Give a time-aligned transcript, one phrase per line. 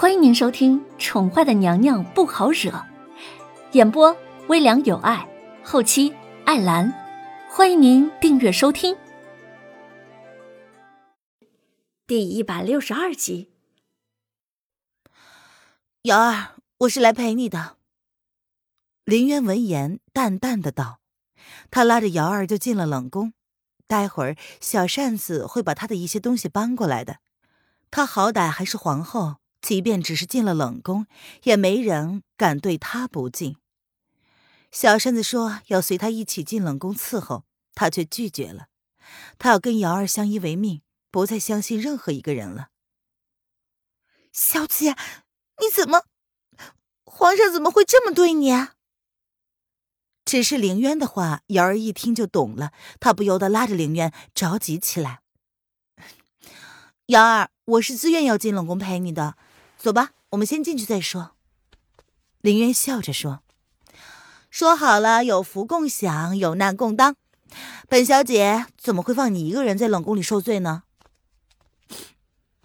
[0.00, 2.70] 欢迎您收听《宠坏的娘娘不好惹》，
[3.72, 5.28] 演播微凉有爱，
[5.64, 6.14] 后期
[6.44, 6.94] 艾兰。
[7.50, 8.96] 欢迎您订阅收听。
[12.06, 13.50] 第一百六十二集，
[16.02, 17.78] 瑶儿，我是来陪你的。
[19.04, 21.00] 林渊闻言，淡淡的道
[21.72, 23.32] ：“他拉着瑶儿就进了冷宫，
[23.88, 27.16] 待会儿小扇子会把他的一些东西搬过来的。
[27.90, 31.06] 他好歹还是皇后。”即便只是进了冷宫，
[31.42, 33.56] 也没人敢对他不敬。
[34.70, 37.44] 小扇子说要随他一起进冷宫伺候，
[37.74, 38.68] 他却拒绝了。
[39.38, 42.68] 他要跟瑶儿相依为命，不再相信任何一个人了。
[44.32, 44.94] 小姐，
[45.60, 46.04] 你怎么？
[47.04, 48.52] 皇上怎么会这么对你？
[50.24, 55.22] 只是凌渊的话，瑶儿一听就懂了，她不由得拉着凌渊着急起来。
[57.06, 59.36] 瑶儿，我是自愿要进冷宫陪你的。
[59.78, 61.36] 走吧，我们先进去再说。
[62.40, 63.42] 林渊笑着说
[64.50, 67.14] ：“说好了，有福共享，有难共当。
[67.88, 70.82] 本小姐怎么会放你一个人在冷宫里受罪呢？”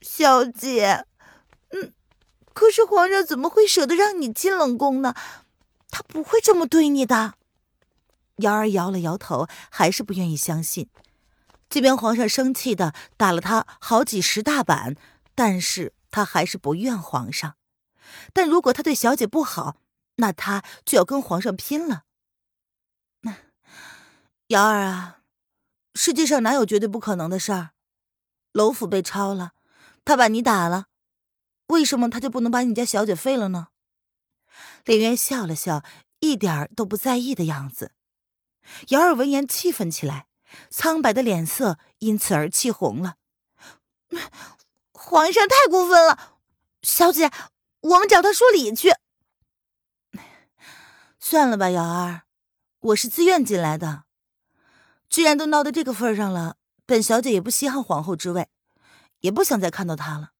[0.00, 1.04] 小姐，
[1.70, 1.92] 嗯，
[2.54, 5.14] 可是皇上怎么会舍得让你进冷宫呢？
[5.90, 7.34] 他不会这么对你的。
[8.36, 10.88] 瑶儿摇了摇头，还是不愿意相信。
[11.68, 14.96] 即便皇上生气的打了他好几十大板，
[15.34, 15.92] 但是。
[16.12, 17.56] 他还是不怨皇上，
[18.32, 19.78] 但如果他对小姐不好，
[20.16, 22.04] 那他就要跟皇上拼了。
[24.48, 25.22] 瑶儿啊，
[25.94, 27.70] 世界上哪有绝对不可能的事儿？
[28.52, 29.52] 楼府被抄了，
[30.04, 30.88] 他把你打了，
[31.68, 33.68] 为什么他就不能把你家小姐废了呢？
[34.84, 35.82] 林渊笑了笑，
[36.20, 37.92] 一点儿都不在意的样子。
[38.88, 40.26] 瑶儿闻言气愤起来，
[40.68, 43.16] 苍白的脸色因此而气红了。
[45.04, 46.38] 皇上太过分了，
[46.80, 47.28] 小姐，
[47.80, 48.94] 我们找他说理去。
[51.18, 52.22] 算了吧，瑶儿，
[52.78, 54.04] 我是自愿进来的。
[55.08, 56.56] 既然都闹到这个份上了，
[56.86, 58.48] 本小姐也不稀罕皇后之位，
[59.20, 60.30] 也不想再看到他了。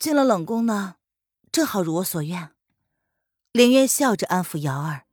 [0.00, 0.96] 进了冷宫呢，
[1.52, 2.50] 正好如我所愿。
[3.52, 5.04] 林渊笑着安抚瑶儿，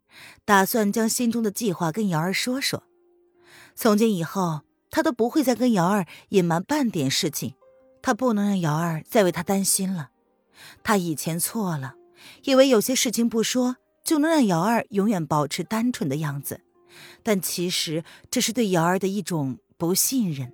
[0.44, 2.84] 打算将心中的计划跟瑶儿说说。
[3.76, 7.54] 从今以后，他都不会再跟瑶儿隐瞒半点事情。
[8.08, 10.12] 他不能让瑶儿再为他担心了。
[10.82, 11.96] 他以前错了，
[12.46, 16.62] 以为有些事情不说就能让瑶儿永远保持单纯的样子，
[17.22, 20.54] 但其实这是对瑶儿的一种不信任。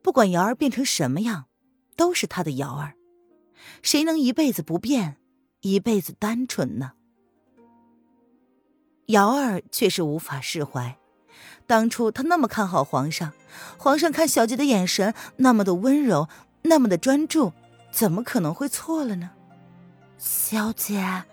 [0.00, 1.44] 不管瑶儿变成什么样，
[1.96, 2.94] 都是他的瑶儿。
[3.82, 5.18] 谁能一辈子不变，
[5.60, 6.92] 一辈子单纯呢？
[9.08, 10.96] 瑶儿却是无法释怀。
[11.66, 13.34] 当初他那么看好皇上，
[13.76, 16.26] 皇上看小姐的眼神那么的温柔。
[16.66, 17.52] 那么的专注，
[17.92, 19.30] 怎么可能会错了呢？
[20.16, 21.24] 小姐，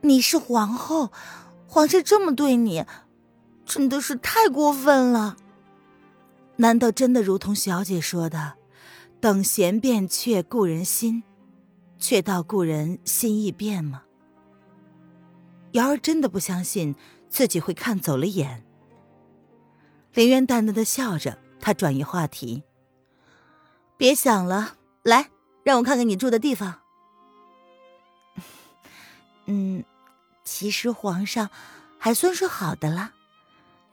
[0.00, 1.12] 你是皇后，
[1.66, 2.86] 皇上这么对你，
[3.66, 5.36] 真的是太过分了。
[6.56, 8.54] 难道真的如同小姐说的，
[9.20, 11.22] 等闲变却故人心，
[11.98, 14.04] 却道故人心易变吗？
[15.72, 16.96] 瑶儿真的不相信
[17.28, 18.64] 自己会看走了眼。
[20.14, 22.64] 林渊淡淡的笑着，他转移话题。
[24.00, 25.28] 别想了，来，
[25.62, 26.80] 让我看看你住的地方。
[29.44, 29.84] 嗯，
[30.42, 31.50] 其实皇上
[31.98, 33.12] 还算是好的了。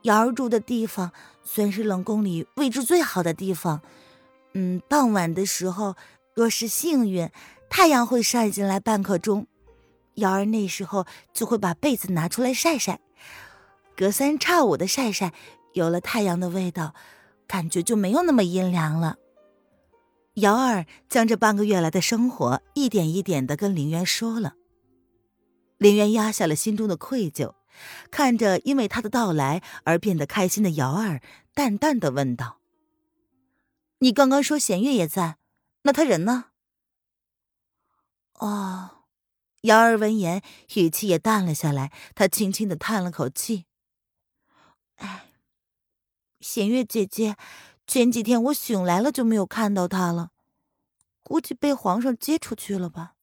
[0.04, 1.12] 瑶儿住的地方
[1.44, 3.82] 算是冷宫里位置最好的地方。
[4.54, 5.98] 嗯，傍晚的时候，
[6.34, 7.30] 若是幸运，
[7.70, 9.46] 太阳会晒进来半刻钟，
[10.14, 13.02] 瑶儿那时候就会把被子拿出来晒晒，
[13.98, 15.34] 隔三差五的晒晒，
[15.74, 16.96] 有了太阳的味道，
[17.46, 19.18] 感觉就没有那么阴凉了。
[20.38, 24.56] 瑶儿将这半个月来的生活一点一点的跟林渊说了。
[25.78, 27.56] 林渊压下了心中的愧疚，
[28.12, 31.22] 看着因为他的到来而变得开心的瑶儿，
[31.56, 32.60] 淡淡的问道
[34.00, 35.38] ：“你刚刚说弦月也在，
[35.84, 36.46] 那他人呢？”
[38.34, 39.06] 哦，
[39.62, 40.44] 瑶儿闻言
[40.76, 43.66] 语气也淡了下来，她轻轻的叹了口气
[44.98, 45.32] ：“哎，
[46.40, 47.38] 弦月姐姐。”
[47.88, 50.32] 前几天我醒来了就没有看到她了，
[51.24, 53.14] 估计被皇上接出去了吧。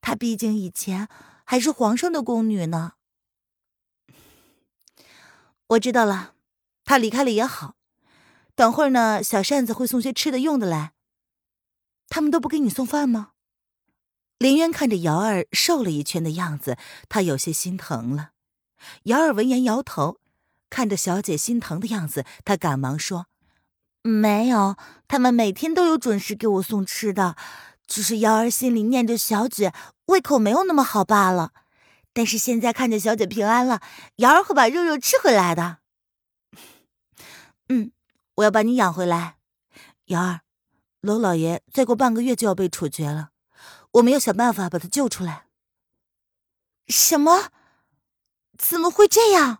[0.00, 1.08] 她毕竟以前
[1.44, 2.94] 还是皇上的宫女呢。
[5.68, 6.34] 我知道了，
[6.84, 7.76] 她离开了也好。
[8.54, 10.94] 等会儿呢，小扇子会送些吃的用的来。
[12.08, 13.32] 他们都不给你送饭吗？
[14.38, 16.78] 林渊看着瑶儿瘦了一圈的样子，
[17.10, 18.30] 他有些心疼了。
[19.04, 20.20] 瑶儿闻言摇头，
[20.70, 23.26] 看着小姐心疼的样子，他赶忙说。
[24.06, 24.76] 没有，
[25.08, 27.36] 他们每天都有准时给我送吃的，
[27.86, 29.72] 只是瑶儿心里念着小姐，
[30.06, 31.52] 胃口没有那么好罢了。
[32.12, 33.80] 但是现在看着小姐平安了，
[34.16, 35.78] 瑶儿会把肉肉吃回来的。
[37.68, 37.90] 嗯，
[38.36, 39.38] 我要把你养回来，
[40.06, 40.40] 瑶儿。
[41.02, 43.30] 娄老爷再过半个月就要被处决了，
[43.92, 45.46] 我们要想办法把他救出来。
[46.88, 47.50] 什么？
[48.56, 49.58] 怎么会这样？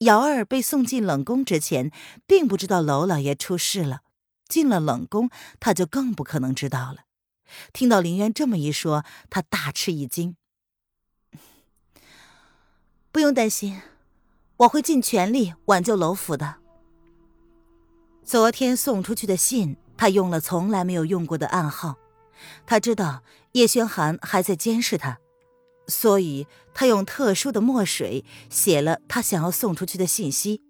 [0.00, 1.90] 瑶儿被送进冷宫之前，
[2.26, 4.00] 并不知道娄老爷出事了。
[4.48, 5.30] 进了冷宫，
[5.60, 7.04] 他就更不可能知道了。
[7.72, 10.36] 听到林渊这么一说，他大吃一惊。
[13.12, 13.80] 不用担心，
[14.58, 16.56] 我会尽全力挽救娄府的。
[18.24, 21.96] 昨天送出去的信，他用了从来没有用过的暗号。
[22.64, 25.18] 他知道叶轩寒还在监视他。
[25.90, 30.62] 所以，他用特殊的墨水写了他想要送出去的信息，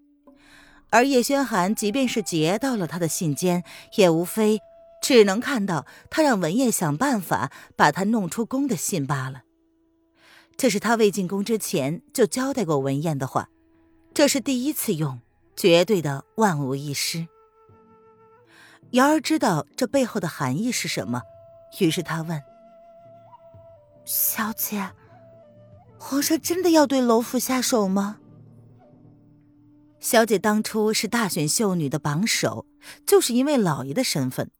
[0.88, 3.62] 而叶轩寒即便是截到了他的信笺，
[3.96, 4.60] 也无非
[5.02, 9.42] 只能看到他让文彦想办法把他弄出宫的信罢了。
[10.56, 13.48] 这是他未进宫之前就交代过文彦的话，
[14.12, 15.20] 这是第一次用，
[15.54, 17.28] 绝对的万无一失。
[18.90, 21.22] 瑶儿知道这背后的含义是什么，
[21.78, 22.42] 于是他问
[24.04, 24.90] ：“小姐。”
[26.02, 28.18] 皇上真的要对楼府下手吗？
[30.00, 32.64] 小姐当初是大选秀女的榜首，
[33.06, 34.50] 就是因为老爷的身份。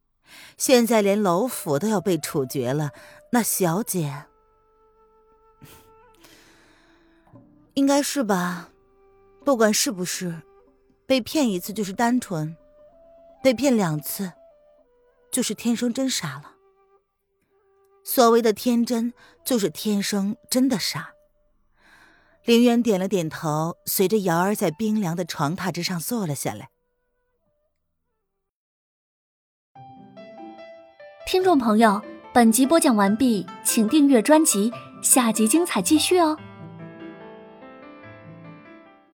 [0.59, 2.93] 现在连楼府都要被处决了，
[3.33, 4.27] 那小姐
[7.73, 8.69] 应该是吧？
[9.43, 10.43] 不管是不是，
[11.07, 12.55] 被骗一次就是单纯，
[13.43, 14.31] 被骗两次，
[15.33, 16.57] 就是天生真傻了。
[18.05, 21.15] 所谓的天真，就是天生真的傻。
[22.51, 26.69] 凌渊点了点头，随着瑶儿在冰凉的床榻之上坐了下来。
[31.25, 32.03] 听众朋友，
[32.35, 36.37] 本集播讲完毕，请订阅专辑，下集精彩继续哦。